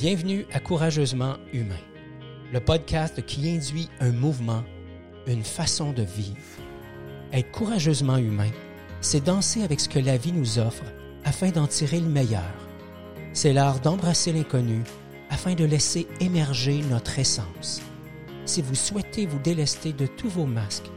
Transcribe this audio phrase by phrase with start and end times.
[0.00, 1.74] Bienvenue à Courageusement Humain,
[2.54, 4.64] le podcast qui induit un mouvement,
[5.26, 6.38] une façon de vivre.
[7.34, 8.48] Être courageusement humain,
[9.02, 10.84] c'est danser avec ce que la vie nous offre
[11.22, 12.54] afin d'en tirer le meilleur.
[13.34, 14.84] C'est l'art d'embrasser l'inconnu
[15.28, 17.82] afin de laisser émerger notre essence.
[18.46, 20.90] Si vous souhaitez vous délester de tous vos masques,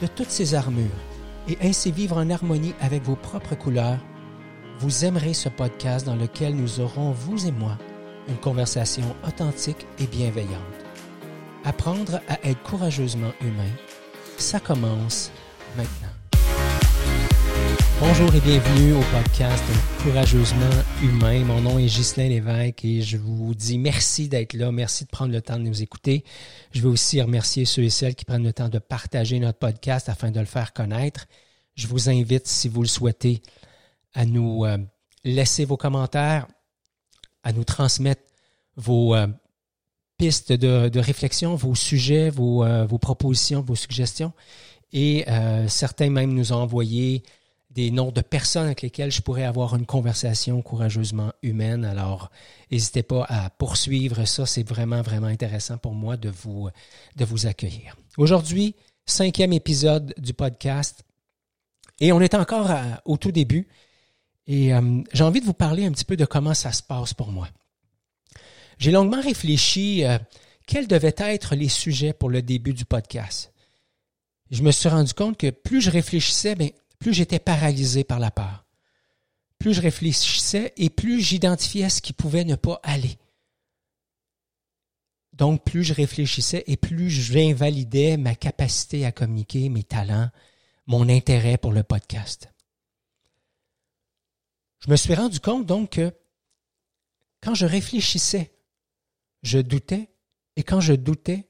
[0.00, 1.02] de toutes ces armures,
[1.48, 3.98] et ainsi vivre en harmonie avec vos propres couleurs,
[4.78, 7.78] vous aimerez ce podcast dans lequel nous aurons, vous et moi,
[8.28, 10.60] une conversation authentique et bienveillante.
[11.64, 13.70] Apprendre à être courageusement humain,
[14.38, 15.30] ça commence
[15.76, 16.08] maintenant.
[18.00, 19.64] Bonjour et bienvenue au podcast
[20.02, 21.44] Courageusement Humain.
[21.44, 24.72] Mon nom est Ghislain Lévesque et je vous dis merci d'être là.
[24.72, 26.24] Merci de prendre le temps de nous écouter.
[26.72, 30.08] Je veux aussi remercier ceux et celles qui prennent le temps de partager notre podcast
[30.08, 31.26] afin de le faire connaître.
[31.76, 33.40] Je vous invite, si vous le souhaitez,
[34.12, 34.76] à nous euh,
[35.24, 36.46] laisser vos commentaires,
[37.44, 38.22] à nous transmettre
[38.76, 39.28] vos euh,
[40.16, 44.32] pistes de, réflexion, vos sujets, vos, euh, vos, propositions, vos suggestions.
[44.92, 45.24] Et
[45.66, 47.24] certains même nous ont envoyé
[47.68, 51.84] des noms de personnes avec lesquelles je pourrais avoir une conversation courageusement humaine.
[51.84, 52.30] Alors,
[52.70, 54.46] n'hésitez pas à poursuivre ça.
[54.46, 56.68] C'est vraiment, vraiment intéressant pour moi de vous,
[57.16, 57.96] de vous accueillir.
[58.18, 61.02] Aujourd'hui, cinquième épisode du podcast.
[62.00, 62.70] Et on est encore
[63.04, 63.66] au tout début.
[64.46, 67.14] Et euh, j'ai envie de vous parler un petit peu de comment ça se passe
[67.14, 67.48] pour moi.
[68.78, 70.18] J'ai longuement réfléchi euh,
[70.66, 73.52] quels devaient être les sujets pour le début du podcast.
[74.50, 78.30] Je me suis rendu compte que plus je réfléchissais, bien, plus j'étais paralysé par la
[78.30, 78.66] peur.
[79.58, 83.16] Plus je réfléchissais et plus j'identifiais ce qui pouvait ne pas aller.
[85.32, 90.30] Donc, plus je réfléchissais et plus j'invalidais ma capacité à communiquer, mes talents,
[90.86, 92.53] mon intérêt pour le podcast.
[94.84, 96.12] Je me suis rendu compte donc que
[97.40, 98.52] quand je réfléchissais,
[99.42, 100.10] je doutais,
[100.56, 101.48] et quand je doutais,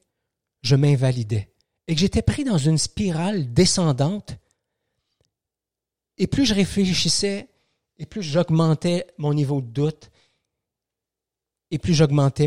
[0.63, 1.53] je m'invalidais,
[1.89, 4.37] et que j'étais pris dans une spirale descendante,
[6.17, 7.49] et plus je réfléchissais,
[7.99, 10.11] et plus j'augmentais mon niveau de doute,
[11.71, 12.47] et plus j'augmentais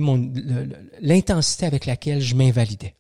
[1.02, 2.96] l'intensité avec laquelle je m'invalidais.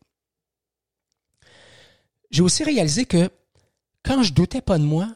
[2.31, 3.29] J'ai aussi réalisé que
[4.03, 5.15] quand je doutais pas de moi,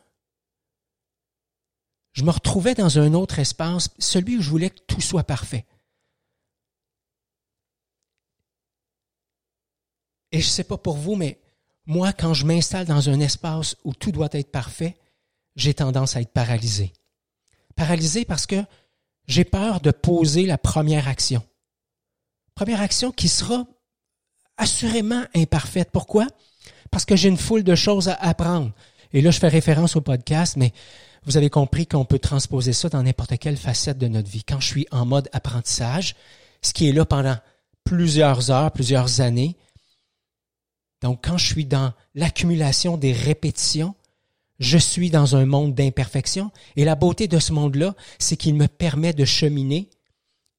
[2.14, 5.66] je me retrouvais dans un autre espace, celui où je voulais que tout soit parfait.
[10.32, 11.40] Et je ne sais pas pour vous, mais
[11.86, 14.98] moi, quand je m'installe dans un espace où tout doit être parfait,
[15.56, 16.94] j'ai tendance à être paralysé.
[17.76, 18.64] Paralysé parce que
[19.28, 21.44] j'ai peur de poser la première action.
[22.56, 23.66] Première action qui sera
[24.58, 25.90] assurément imparfaite.
[25.92, 26.28] Pourquoi?
[26.92, 28.72] Parce que j'ai une foule de choses à apprendre.
[29.14, 30.74] Et là, je fais référence au podcast, mais
[31.26, 34.44] vous avez compris qu'on peut transposer ça dans n'importe quelle facette de notre vie.
[34.44, 36.16] Quand je suis en mode apprentissage,
[36.62, 37.38] ce qui est là pendant
[37.84, 39.56] plusieurs heures, plusieurs années,
[41.02, 43.96] donc quand je suis dans l'accumulation des répétitions,
[44.59, 46.52] je suis dans un monde d'imperfection.
[46.76, 49.90] Et la beauté de ce monde-là, c'est qu'il me permet de cheminer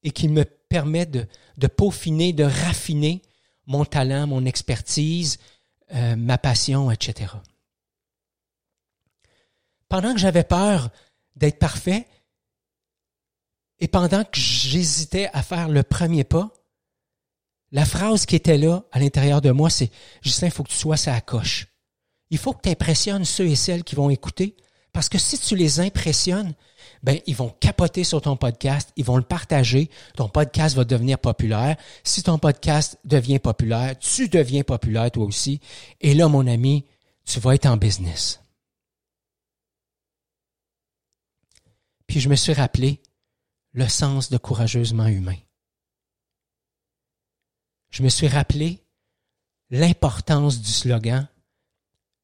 [0.03, 1.25] et qu'il me permet de,
[1.57, 3.21] de, peaufiner, de raffiner
[3.65, 5.39] mon talent, mon expertise,
[5.93, 7.27] euh, ma passion, etc
[9.93, 10.89] pendant que j'avais peur
[11.35, 12.07] d'être parfait
[13.77, 16.51] et pendant que j'hésitais à faire le premier pas,
[17.71, 19.91] la phrase qui était là à l'intérieur de moi, c'est
[20.23, 21.67] Justin, il faut que tu sois ça à coche.
[22.31, 24.57] Il faut que tu impressionnes ceux et celles qui vont écouter.
[24.93, 26.55] Parce que si tu les impressionnes,
[27.03, 31.19] ben, ils vont capoter sur ton podcast, ils vont le partager, ton podcast va devenir
[31.19, 31.77] populaire.
[32.03, 35.59] Si ton podcast devient populaire, tu deviens populaire toi aussi.
[36.01, 36.83] Et là, mon ami,
[37.25, 38.42] tu vas être en business.
[42.07, 43.01] Puis je me suis rappelé
[43.71, 45.37] le sens de courageusement humain.
[47.89, 48.83] Je me suis rappelé
[49.69, 51.27] l'importance du slogan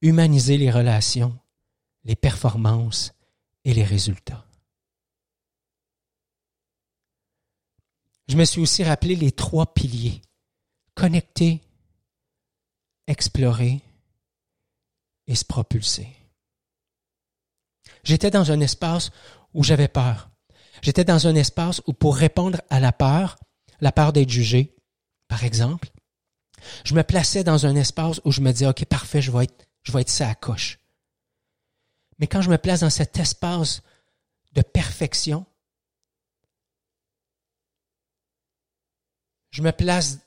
[0.02, 1.38] Humaniser les relations,
[2.06, 3.14] les performances
[3.66, 4.46] et les résultats.
[8.30, 10.22] Je me suis aussi rappelé les trois piliers
[11.00, 11.62] connecter,
[13.08, 13.80] explorer
[15.28, 16.10] et se propulser.
[18.04, 19.12] J'étais dans un espace
[19.54, 20.30] où j'avais peur.
[20.82, 23.38] J'étais dans un espace où pour répondre à la peur,
[23.82, 24.76] la peur d'être jugé,
[25.28, 25.90] par exemple,
[26.86, 29.68] je me plaçais dans un espace où je me disais, OK, parfait, je vais être,
[29.84, 30.80] je vais être ça à coche.
[32.18, 33.82] Mais quand je me place dans cet espace
[34.54, 35.46] de perfection,
[39.52, 40.20] je me place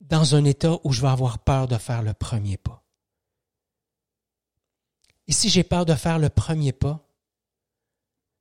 [0.00, 2.82] dans un état où je vais avoir peur de faire le premier pas.
[5.28, 7.05] Et si j'ai peur de faire le premier pas,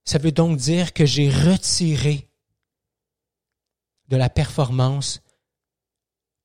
[0.05, 2.29] ça veut donc dire que j'ai retiré
[4.07, 5.21] de la performance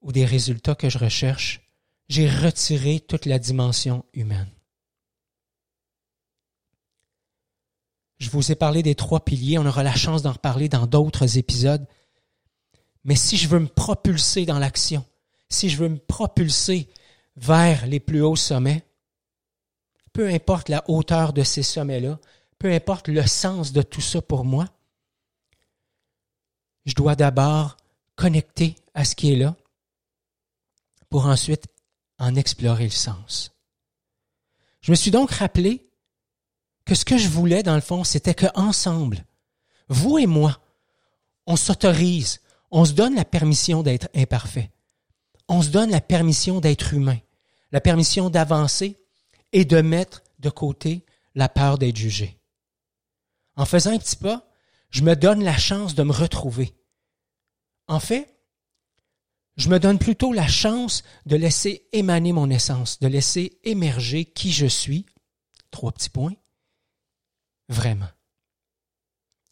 [0.01, 1.61] ou des résultats que je recherche,
[2.09, 4.51] j'ai retiré toute la dimension humaine.
[8.19, 11.39] Je vous ai parlé des trois piliers, on aura la chance d'en reparler dans d'autres
[11.39, 11.87] épisodes.
[13.05, 15.05] Mais si je veux me propulser dans l'action,
[15.49, 16.89] si je veux me propulser
[17.37, 18.85] vers les plus hauts sommets,
[20.13, 22.19] peu importe la hauteur de ces sommets-là,
[22.61, 24.69] peu importe le sens de tout ça pour moi,
[26.85, 27.79] je dois d'abord
[28.17, 29.57] connecter à ce qui est là
[31.09, 31.65] pour ensuite
[32.19, 33.53] en explorer le sens.
[34.83, 35.89] Je me suis donc rappelé
[36.85, 39.25] que ce que je voulais, dans le fond, c'était qu'ensemble,
[39.89, 40.61] vous et moi,
[41.47, 44.71] on s'autorise, on se donne la permission d'être imparfait.
[45.49, 47.19] On se donne la permission d'être humain,
[47.73, 48.99] la permission d'avancer
[49.53, 52.40] et de mettre de côté la peur d'être jugé.
[53.61, 54.49] En faisant un petit pas,
[54.89, 56.75] je me donne la chance de me retrouver.
[57.89, 58.35] En fait,
[59.59, 64.51] je me donne plutôt la chance de laisser émaner mon essence, de laisser émerger qui
[64.51, 65.05] je suis.
[65.71, 66.33] Trois petits points.
[67.69, 68.09] Vraiment.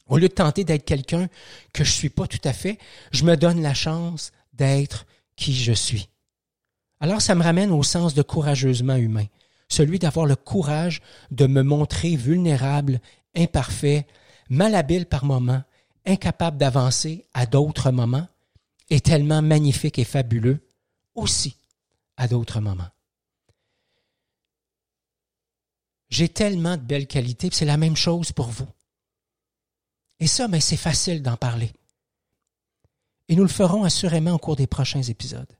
[0.06, 1.28] Au lieu de tenter d'être quelqu'un
[1.74, 2.78] que je ne suis pas tout à fait,
[3.12, 5.04] je me donne la chance d'être
[5.36, 6.08] qui je suis.
[6.98, 9.26] Alors ça me ramène au sens de courageusement humain,
[9.68, 13.02] celui d'avoir le courage de me montrer vulnérable,
[13.36, 14.06] imparfait,
[14.50, 15.62] malhabile par moments,
[16.06, 18.26] incapable d'avancer à d'autres moments,
[18.90, 20.66] et tellement magnifique et fabuleux
[21.14, 21.56] aussi
[22.16, 22.88] à d'autres moments.
[26.10, 28.68] J'ai tellement de belles qualités, c'est la même chose pour vous.
[30.20, 31.72] Et ça, c'est facile d'en parler.
[33.28, 35.52] Et nous le ferons assurément au cours des prochains épisodes.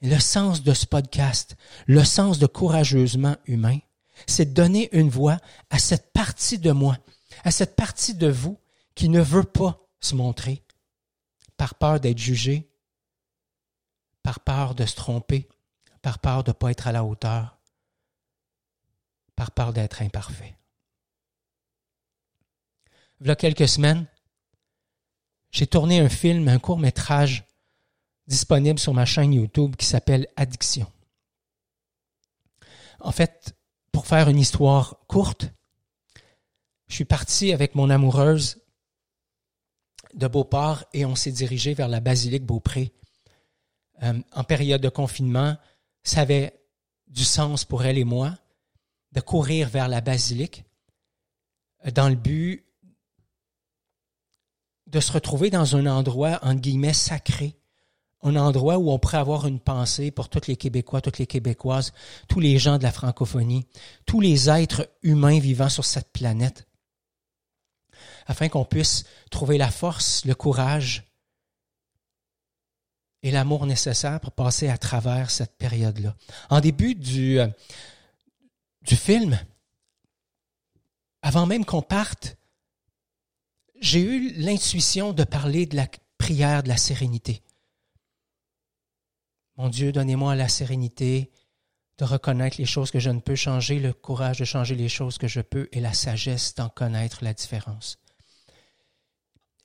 [0.00, 1.56] Le sens de ce podcast,
[1.86, 3.78] le sens de courageusement humain,
[4.26, 5.38] c'est donner une voix
[5.70, 6.98] à cette partie de moi,
[7.44, 8.58] à cette partie de vous
[8.94, 10.62] qui ne veut pas se montrer
[11.56, 12.70] par peur d'être jugé,
[14.22, 15.48] par peur de se tromper,
[16.02, 17.58] par peur de ne pas être à la hauteur,
[19.36, 20.56] par peur d'être imparfait.
[23.20, 24.06] Il y a quelques semaines,
[25.50, 27.44] j'ai tourné un film, un court métrage
[28.26, 30.90] disponible sur ma chaîne YouTube qui s'appelle Addiction.
[33.00, 33.54] En fait,
[33.94, 35.52] pour faire une histoire courte,
[36.88, 38.60] je suis parti avec mon amoureuse
[40.14, 42.92] de Beauport et on s'est dirigé vers la basilique Beaupré.
[44.02, 45.56] Euh, en période de confinement,
[46.02, 46.60] ça avait
[47.06, 48.36] du sens pour elle et moi
[49.12, 50.64] de courir vers la basilique
[51.86, 52.66] euh, dans le but
[54.88, 57.54] de se retrouver dans un endroit, entre guillemets, sacré,
[58.24, 61.92] un endroit où on pourrait avoir une pensée pour tous les Québécois, toutes les Québécoises,
[62.26, 63.66] tous les gens de la francophonie,
[64.06, 66.66] tous les êtres humains vivant sur cette planète,
[68.26, 71.04] afin qu'on puisse trouver la force, le courage
[73.22, 76.16] et l'amour nécessaire pour passer à travers cette période-là.
[76.48, 77.48] En début du, euh,
[78.82, 79.38] du film,
[81.20, 82.36] avant même qu'on parte,
[83.80, 87.43] j'ai eu l'intuition de parler de la prière de la sérénité.
[89.56, 91.30] Mon Dieu, donnez-moi la sérénité
[91.98, 95.16] de reconnaître les choses que je ne peux changer, le courage de changer les choses
[95.16, 97.98] que je peux et la sagesse d'en connaître la différence.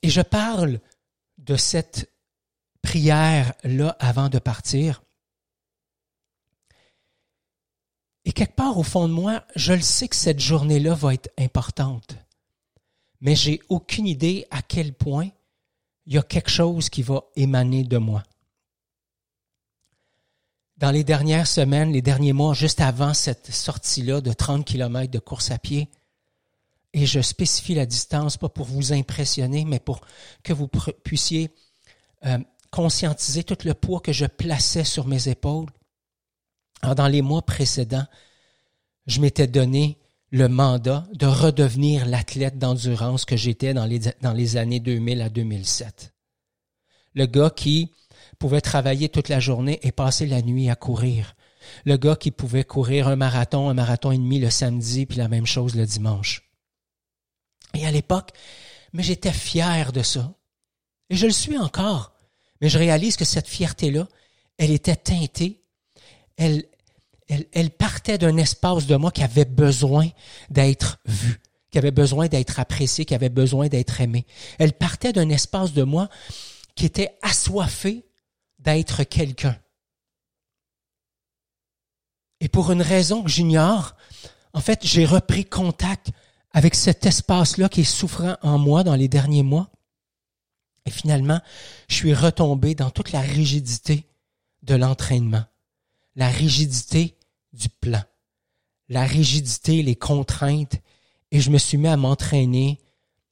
[0.02, 0.80] Et je parle
[1.38, 2.12] de cette
[2.82, 5.02] prière-là avant de partir.
[8.24, 11.30] Et quelque part au fond de moi, je le sais que cette journée-là va être
[11.36, 12.16] importante.
[13.20, 15.30] Mais j'ai aucune idée à quel point
[16.06, 18.22] il y a quelque chose qui va émaner de moi.
[20.80, 25.18] Dans les dernières semaines, les derniers mois, juste avant cette sortie-là de 30 km de
[25.18, 25.90] course à pied,
[26.94, 30.00] et je spécifie la distance, pas pour vous impressionner, mais pour
[30.42, 31.50] que vous puissiez
[32.24, 32.38] euh,
[32.70, 35.68] conscientiser tout le poids que je plaçais sur mes épaules.
[36.80, 38.06] Alors, dans les mois précédents,
[39.06, 39.98] je m'étais donné
[40.30, 45.28] le mandat de redevenir l'athlète d'endurance que j'étais dans les, dans les années 2000 à
[45.28, 46.14] 2007.
[47.14, 47.92] Le gars qui
[48.40, 51.36] pouvait travailler toute la journée et passer la nuit à courir.
[51.84, 55.28] Le gars qui pouvait courir un marathon, un marathon et demi le samedi, puis la
[55.28, 56.50] même chose le dimanche.
[57.74, 58.30] Et à l'époque,
[58.94, 60.34] mais j'étais fier de ça.
[61.10, 62.14] Et je le suis encore.
[62.60, 64.08] Mais je réalise que cette fierté-là,
[64.56, 65.62] elle était teintée.
[66.38, 66.64] Elle,
[67.28, 70.08] elle, elle partait d'un espace de moi qui avait besoin
[70.48, 74.26] d'être vu, qui avait besoin d'être apprécié, qui avait besoin d'être aimé.
[74.58, 76.08] Elle partait d'un espace de moi
[76.74, 78.06] qui était assoiffé
[78.60, 79.56] d'être quelqu'un.
[82.40, 83.94] Et pour une raison que j'ignore,
[84.52, 86.10] en fait, j'ai repris contact
[86.52, 89.70] avec cet espace-là qui est souffrant en moi dans les derniers mois.
[90.86, 91.40] Et finalement,
[91.88, 94.06] je suis retombé dans toute la rigidité
[94.62, 95.44] de l'entraînement,
[96.16, 97.16] la rigidité
[97.52, 98.02] du plan,
[98.88, 100.80] la rigidité, les contraintes,
[101.30, 102.80] et je me suis mis à m'entraîner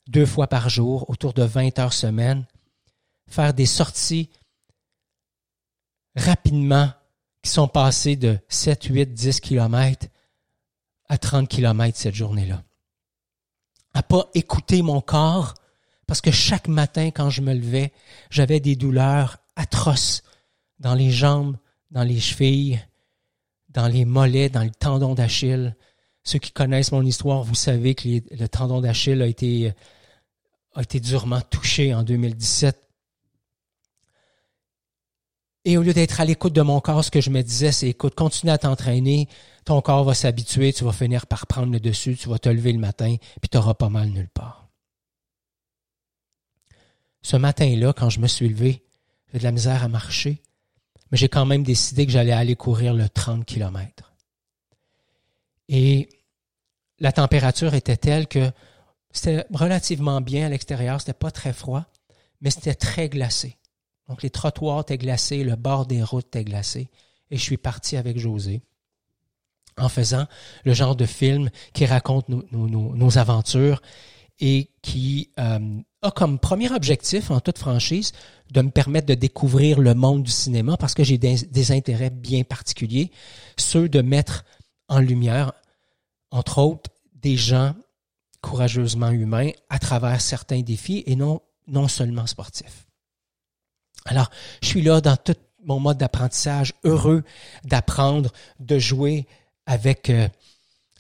[0.07, 2.47] deux fois par jour, autour de 20 heures semaine,
[3.27, 4.31] faire des sorties
[6.19, 6.91] rapidement
[7.43, 10.07] qui sont passées de 7, 8, 10 kilomètres
[11.09, 12.63] à 30 kilomètres cette journée-là.
[13.95, 15.55] À pas écouter mon corps,
[16.07, 17.93] parce que chaque matin, quand je me levais,
[18.31, 20.23] j'avais des douleurs atroces
[20.79, 21.57] dans les jambes,
[21.91, 22.81] dans les chevilles,
[23.69, 25.75] dans les mollets, dans le tendon d'Achille.
[26.23, 29.73] Ceux qui connaissent mon histoire, vous savez que le tendon d'Achille a été,
[30.75, 32.88] a été durement touché en 2017.
[35.65, 37.88] Et au lieu d'être à l'écoute de mon corps, ce que je me disais, c'est
[37.88, 39.29] écoute, continue à t'entraîner,
[39.65, 42.73] ton corps va s'habituer, tu vas finir par prendre le dessus, tu vas te lever
[42.73, 44.69] le matin, puis tu auras pas mal nulle part.
[47.23, 48.85] Ce matin-là, quand je me suis levé,
[49.33, 50.41] j'ai de la misère à marcher,
[51.11, 54.15] mais j'ai quand même décidé que j'allais aller courir le 30 km.
[55.69, 56.09] Et
[56.99, 58.50] la température était telle que
[59.11, 61.85] c'était relativement bien à l'extérieur, c'était pas très froid,
[62.41, 63.58] mais c'était très glacé.
[64.09, 66.88] Donc les trottoirs étaient glacés, le bord des routes était glacé,
[67.31, 68.62] et je suis parti avec José
[69.79, 70.27] en faisant
[70.65, 73.81] le genre de film qui raconte nos, aventures
[74.41, 78.12] et qui euh, a comme premier objectif, en toute franchise,
[78.53, 82.45] de me permettre de découvrir le monde du cinéma parce que j'ai des, intérêts bien
[82.45, 83.11] particuliers,
[83.57, 84.45] ceux de mettre
[84.88, 85.53] en lumière,
[86.31, 87.75] entre autres, des gens
[88.41, 92.88] courageusement humains à travers certains défis et non, non seulement sportifs.
[94.05, 94.31] Alors,
[94.62, 97.23] je suis là dans tout mon mode d'apprentissage, heureux
[97.64, 99.26] d'apprendre, de jouer
[99.67, 100.28] avec euh,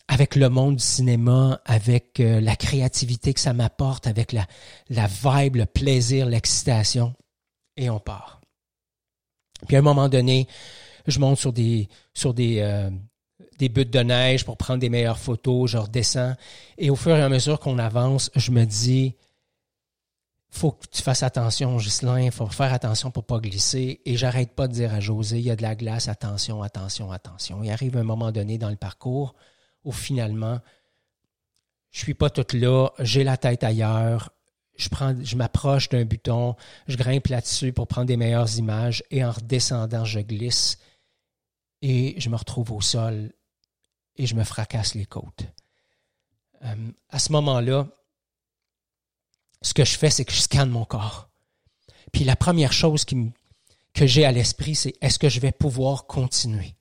[0.08, 4.46] avec le monde du cinéma, avec euh, la créativité que ça m'apporte, avec la,
[4.88, 7.14] la vibe, le plaisir, l'excitation,
[7.76, 8.40] et on part.
[9.66, 10.48] Puis à un moment donné,
[11.06, 12.90] je monte sur des sur des euh,
[13.58, 16.34] des de neige pour prendre des meilleures photos, je redescends,
[16.78, 19.14] et au fur et à mesure qu'on avance, je me dis
[20.50, 24.00] faut que tu fasses attention, Ghislain, il faut faire attention pour pas glisser.
[24.04, 27.12] Et j'arrête pas de dire à José, il y a de la glace, attention, attention,
[27.12, 27.62] attention.
[27.62, 29.34] Il arrive un moment donné dans le parcours
[29.84, 30.60] où finalement,
[31.90, 34.30] je suis pas toute là, j'ai la tête ailleurs,
[34.76, 34.88] je
[35.22, 36.54] je m'approche d'un buton,
[36.86, 40.78] je grimpe là-dessus pour prendre des meilleures images et en redescendant, je glisse
[41.82, 43.32] et je me retrouve au sol
[44.16, 45.44] et je me fracasse les côtes.
[46.64, 46.74] Euh,
[47.10, 47.86] à ce moment-là,
[49.62, 51.28] ce que je fais, c'est que je scanne mon corps.
[52.12, 56.74] Puis la première chose que j'ai à l'esprit, c'est est-ce que je vais pouvoir continuer?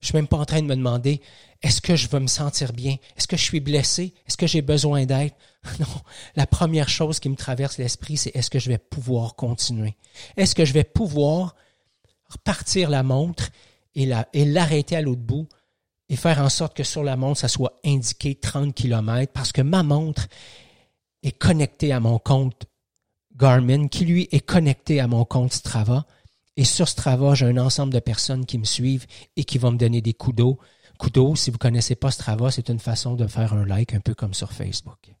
[0.00, 1.20] Je suis même pas en train de me demander
[1.62, 2.96] est-ce que je vais me sentir bien?
[3.16, 4.14] Est-ce que je suis blessé?
[4.26, 5.32] Est-ce que j'ai besoin d'aide?
[5.78, 5.86] Non.
[6.34, 9.96] La première chose qui me traverse l'esprit, c'est est-ce que je vais pouvoir continuer?
[10.36, 11.54] Est-ce que je vais pouvoir
[12.28, 13.50] repartir la montre
[13.94, 14.06] et
[14.44, 15.48] l'arrêter à l'autre bout
[16.08, 19.62] et faire en sorte que sur la montre, ça soit indiqué 30 km parce que
[19.62, 20.26] ma montre
[21.22, 22.66] est connectée à mon compte
[23.36, 26.04] Garmin, qui lui est connecté à mon compte Strava
[26.56, 29.78] et sur Strava, j'ai un ensemble de personnes qui me suivent et qui vont me
[29.78, 30.58] donner des coups d'eau.
[30.98, 33.94] Coups d'eau, si vous ne connaissez pas Strava, c'est une façon de faire un like,
[33.94, 35.14] un peu comme sur Facebook.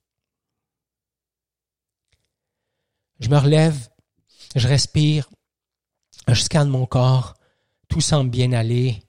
[3.20, 3.88] Je me relève,
[4.56, 5.30] je respire,
[6.28, 7.34] je scanne mon corps,
[7.88, 9.02] tout semble bien aller.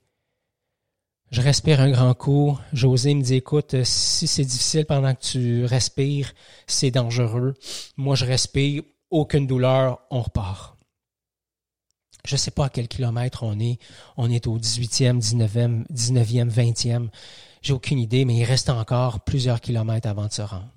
[1.33, 2.59] Je respire un grand coup.
[2.73, 6.31] José me dit, écoute, si c'est difficile pendant que tu respires,
[6.67, 7.55] c'est dangereux.
[7.97, 10.77] Moi, je respire, aucune douleur, on repart.
[12.23, 13.79] Je ne sais pas à quel kilomètre on est.
[14.15, 17.07] On est au 18e, 19e, 19e, 20e.
[17.63, 20.69] J'ai aucune idée, mais il reste encore plusieurs kilomètres avant de se rendre.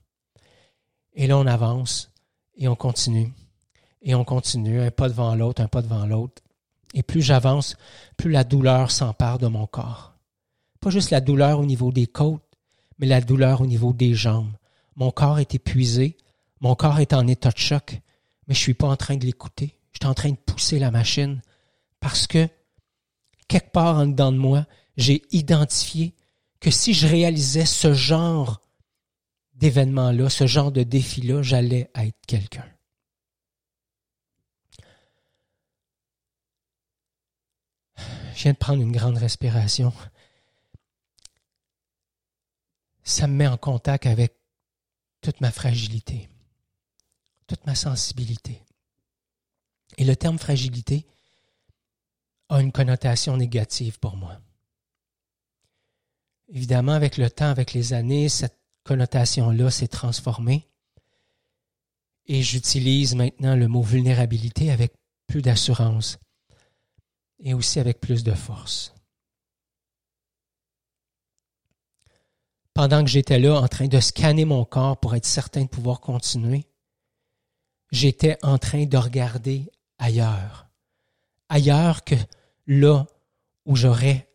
[1.13, 2.11] Et là, on avance
[2.57, 3.31] et on continue.
[4.01, 6.41] Et on continue, un pas devant l'autre, un pas devant l'autre.
[6.95, 7.77] Et plus j'avance,
[8.17, 10.16] plus la douleur s'empare de mon corps.
[10.87, 12.45] Pas juste la douleur au niveau des côtes,
[13.01, 14.53] mais la douleur au niveau des jambes.
[14.95, 16.17] Mon corps est épuisé,
[16.61, 18.01] mon corps est en état de choc,
[18.47, 19.81] mais je ne suis pas en train de l'écouter.
[19.91, 21.43] Je suis en train de pousser la machine
[21.99, 22.49] parce que
[23.49, 24.65] quelque part en dedans de moi,
[24.97, 26.15] j'ai identifié
[26.61, 28.61] que si je réalisais ce genre
[29.55, 32.65] d'événement-là, ce genre de défi-là, j'allais être quelqu'un.
[38.37, 39.93] Je viens de prendre une grande respiration.
[43.07, 44.35] Ça me met en contact avec
[45.21, 46.29] toute ma fragilité,
[47.47, 48.61] toute ma sensibilité.
[49.97, 51.07] Et le terme fragilité
[52.49, 54.41] a une connotation négative pour moi.
[56.49, 60.69] Évidemment, avec le temps, avec les années, cette connotation-là s'est transformée.
[62.27, 64.93] Et j'utilise maintenant le mot vulnérabilité avec
[65.29, 66.19] plus d'assurance
[67.39, 68.96] et aussi avec plus de force.
[72.77, 75.99] Pendant que j'étais là en train de scanner mon corps pour être certain de pouvoir
[75.99, 76.67] continuer,
[77.91, 80.69] j'étais en train de regarder ailleurs.
[81.49, 82.17] Ailleurs que
[82.67, 83.07] là
[83.65, 84.29] où j'aurais,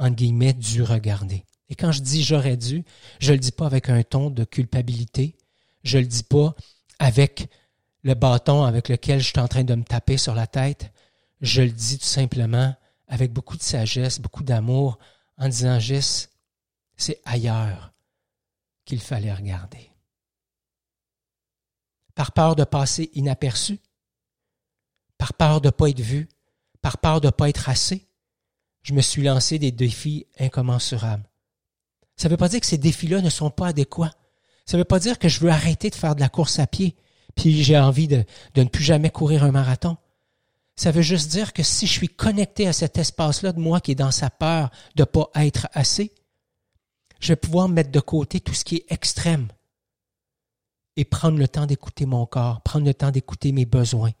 [0.00, 1.44] en guillemets, dû regarder.
[1.68, 2.84] Et quand je dis j'aurais dû,
[3.20, 5.36] je ne le dis pas avec un ton de culpabilité,
[5.84, 6.56] je ne le dis pas
[6.98, 7.48] avec
[8.02, 10.92] le bâton avec lequel je suis en train de me taper sur la tête,
[11.40, 12.74] je le dis tout simplement
[13.06, 14.98] avec beaucoup de sagesse, beaucoup d'amour,
[15.38, 16.26] en disant Gis,
[16.96, 17.92] c'est ailleurs
[18.84, 19.90] qu'il fallait regarder.
[22.14, 23.80] Par peur de passer inaperçu,
[25.18, 26.28] par peur de ne pas être vu,
[26.82, 28.06] par peur de ne pas être assez,
[28.82, 31.28] je me suis lancé des défis incommensurables.
[32.16, 34.12] Ça ne veut pas dire que ces défis-là ne sont pas adéquats.
[34.66, 36.66] Ça ne veut pas dire que je veux arrêter de faire de la course à
[36.66, 36.94] pied,
[37.34, 38.24] puis j'ai envie de,
[38.56, 39.96] ne plus jamais courir un marathon.
[40.76, 43.92] Ça veut juste dire que si je suis connecté à cet espace-là de moi qui
[43.92, 46.12] est dans sa peur de ne pas être assez,
[47.24, 49.48] je vais pouvoir mettre de côté tout ce qui est extrême
[50.96, 54.12] et prendre le temps d'écouter mon corps, prendre le temps d'écouter mes besoins,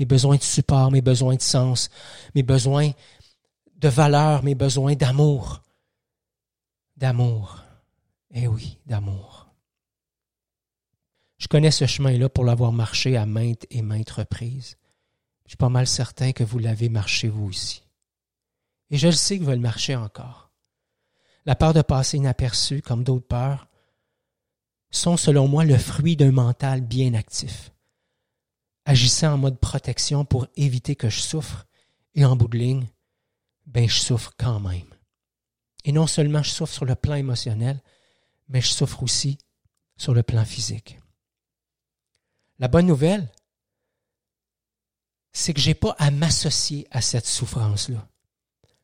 [0.00, 1.90] mes besoins de support, mes besoins de sens,
[2.34, 2.90] mes besoins
[3.76, 5.62] de valeur, mes besoins d'amour.
[6.96, 7.62] D'amour.
[8.32, 9.46] Eh oui, d'amour.
[11.38, 14.76] Je connais ce chemin-là pour l'avoir marché à maintes et maintes reprises.
[15.44, 17.84] Je suis pas mal certain que vous l'avez marché vous aussi.
[18.90, 20.49] Et je le sais que vous le marcher encore.
[21.46, 23.68] La peur de passer inaperçu, comme d'autres peurs,
[24.90, 27.70] sont selon moi le fruit d'un mental bien actif,
[28.84, 31.66] agissant en mode protection pour éviter que je souffre,
[32.14, 32.88] et en bout de ligne,
[33.66, 34.88] ben je souffre quand même.
[35.84, 37.80] Et non seulement je souffre sur le plan émotionnel,
[38.48, 39.38] mais je souffre aussi
[39.96, 40.98] sur le plan physique.
[42.58, 43.30] La bonne nouvelle,
[45.32, 48.08] c'est que je n'ai pas à m'associer à cette souffrance-là.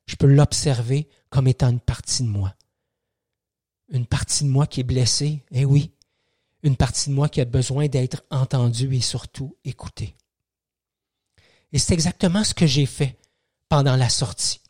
[0.07, 2.55] Je peux l'observer comme étant une partie de moi.
[3.92, 5.92] Une partie de moi qui est blessée, eh oui,
[6.62, 10.16] une partie de moi qui a besoin d'être entendue et surtout écoutée.
[11.75, 13.18] Et c'est exactement ce que j'ai fait
[13.68, 14.62] pendant la sortie.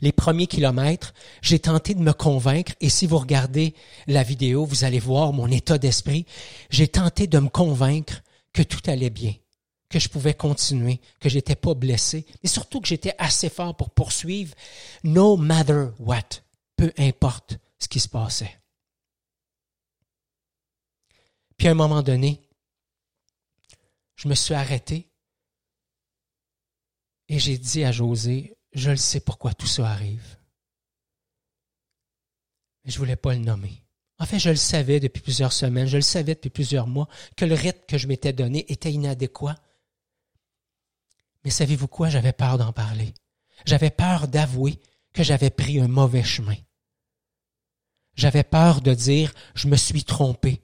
[0.00, 3.76] Les premiers kilomètres, j'ai tenté de me convaincre, et si vous regardez
[4.08, 6.26] la vidéo, vous allez voir mon état d'esprit,
[6.68, 9.34] j'ai tenté de me convaincre que tout allait bien,
[9.88, 13.90] que je pouvais continuer, que j'étais pas blessé, mais surtout que j'étais assez fort pour
[13.90, 14.54] poursuivre,
[15.02, 16.42] no matter what,
[16.76, 18.58] peu importe ce qui se passait.
[21.56, 22.40] Puis à un moment donné,
[24.16, 25.08] je me suis arrêté
[27.28, 30.36] et j'ai dit à José, je le sais pourquoi tout ça arrive.
[32.84, 33.82] Je voulais pas le nommer.
[34.18, 37.44] En fait, je le savais depuis plusieurs semaines, je le savais depuis plusieurs mois, que
[37.44, 39.56] le rythme que je m'étais donné était inadéquat.
[41.48, 42.10] Mais savez-vous quoi?
[42.10, 43.14] J'avais peur d'en parler.
[43.64, 44.78] J'avais peur d'avouer
[45.14, 46.58] que j'avais pris un mauvais chemin.
[48.16, 50.60] J'avais peur de dire je me suis trompé.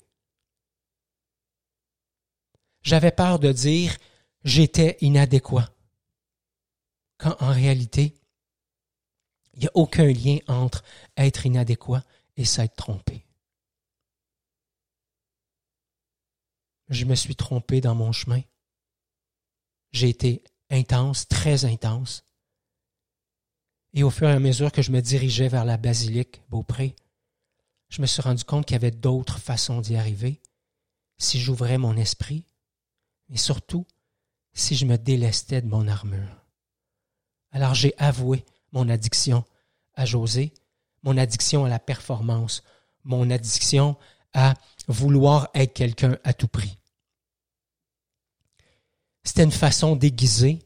[2.82, 3.96] J'avais peur de dire
[4.44, 5.74] j'étais inadéquat
[7.16, 8.20] quand en réalité,
[9.54, 10.84] il n'y a aucun lien entre
[11.16, 12.04] être inadéquat
[12.36, 13.24] et s'être trompé.
[16.90, 18.42] Je me suis trompé dans mon chemin.
[19.92, 22.24] J'ai été intense, très intense.
[23.92, 26.96] Et au fur et à mesure que je me dirigeais vers la basilique Beaupré,
[27.88, 30.40] je me suis rendu compte qu'il y avait d'autres façons d'y arriver
[31.16, 32.44] si j'ouvrais mon esprit,
[33.30, 33.86] et surtout
[34.52, 36.44] si je me délestais de mon armure.
[37.52, 39.44] Alors j'ai avoué mon addiction
[39.94, 40.52] à José,
[41.04, 42.64] mon addiction à la performance,
[43.04, 43.96] mon addiction
[44.32, 44.54] à
[44.88, 46.78] vouloir être quelqu'un à tout prix.
[49.24, 50.60] C'était une façon déguisée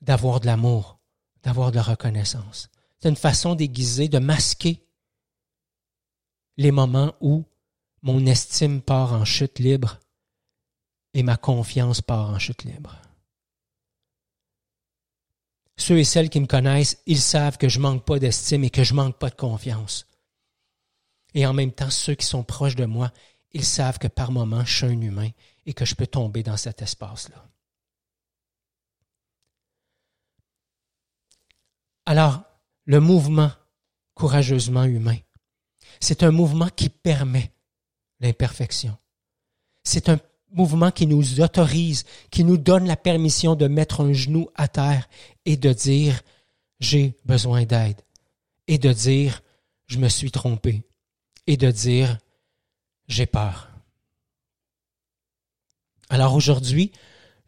[0.00, 0.98] d'avoir de l'amour,
[1.42, 2.70] d'avoir de la reconnaissance.
[3.00, 4.86] C'est une façon déguisée de masquer
[6.56, 7.44] les moments où
[8.02, 10.00] mon estime part en chute libre
[11.12, 12.96] et ma confiance part en chute libre.
[15.76, 18.84] Ceux et celles qui me connaissent, ils savent que je manque pas d'estime et que
[18.84, 20.06] je manque pas de confiance.
[21.34, 23.12] Et en même temps, ceux qui sont proches de moi,
[23.52, 25.30] ils savent que par moments, je suis un humain
[25.66, 27.48] et que je peux tomber dans cet espace-là.
[32.06, 32.42] Alors,
[32.84, 33.50] le mouvement
[34.14, 35.18] courageusement humain,
[36.00, 37.52] c'est un mouvement qui permet
[38.20, 38.96] l'imperfection.
[39.84, 40.18] C'est un
[40.52, 45.08] mouvement qui nous autorise, qui nous donne la permission de mettre un genou à terre
[45.44, 46.20] et de dire
[46.80, 48.00] j'ai besoin d'aide
[48.66, 49.42] et de dire
[49.86, 50.82] je me suis trompé
[51.46, 52.18] et de dire
[53.08, 53.73] j'ai peur.
[56.08, 56.92] Alors aujourd'hui,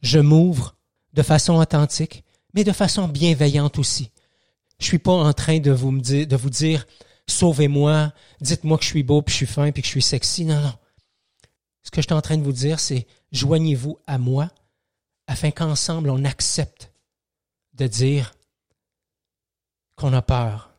[0.03, 0.77] je m'ouvre
[1.13, 4.11] de façon authentique, mais de façon bienveillante aussi.
[4.79, 5.91] Je suis pas en train de vous,
[6.51, 6.87] dire,
[7.27, 10.45] sauvez-moi, dites-moi que je suis beau, puis je suis fin, puis que je suis sexy.
[10.45, 10.75] Non, non.
[11.83, 14.51] Ce que je suis en train de vous dire, c'est joignez-vous à moi
[15.27, 16.93] afin qu'ensemble on accepte
[17.75, 18.35] de dire
[19.97, 20.73] qu'on a peur,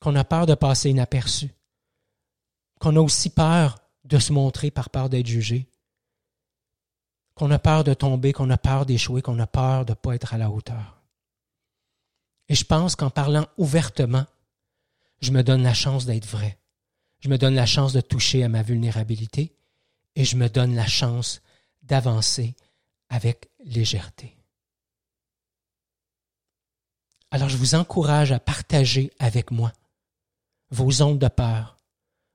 [0.00, 1.50] qu'on a peur de passer inaperçu,
[2.80, 5.68] qu'on a aussi peur de se montrer par peur d'être jugé,
[7.38, 10.14] qu'on a peur de tomber, qu'on a peur d'échouer, qu'on a peur de ne pas
[10.14, 11.00] être à la hauteur.
[12.48, 14.26] Et je pense qu'en parlant ouvertement,
[15.20, 16.58] je me donne la chance d'être vrai.
[17.20, 19.54] Je me donne la chance de toucher à ma vulnérabilité
[20.16, 21.40] et je me donne la chance
[21.82, 22.54] d'avancer
[23.08, 24.36] avec légèreté.
[27.30, 29.72] Alors je vous encourage à partager avec moi
[30.70, 31.76] vos ondes de peur,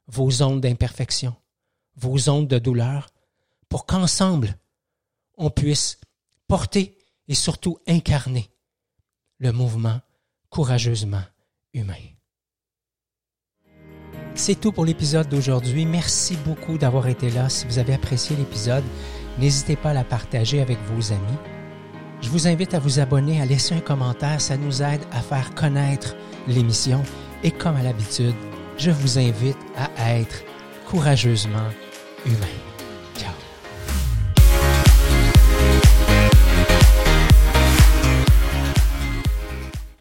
[0.08, 1.36] vos ondes d'imperfection,
[1.96, 3.10] vos ondes de douleur,
[3.70, 4.58] pour qu'ensemble,
[5.38, 6.00] on puisse
[6.48, 8.50] porter et surtout incarner
[9.40, 10.00] le mouvement
[10.50, 11.24] courageusement
[11.74, 11.96] humain.
[14.36, 15.86] C'est tout pour l'épisode d'aujourd'hui.
[15.86, 17.50] Merci beaucoup d'avoir été là.
[17.50, 18.84] Si vous avez apprécié l'épisode,
[19.38, 21.38] n'hésitez pas à la partager avec vos amis.
[22.22, 24.42] Je vous invite à vous abonner, à laisser un commentaire.
[24.42, 26.16] Ça nous aide à faire connaître
[26.48, 27.04] l'émission.
[27.44, 28.36] Et comme à l'habitude,
[28.78, 30.44] je vous invite à être
[30.88, 31.70] courageusement
[32.26, 32.73] humain.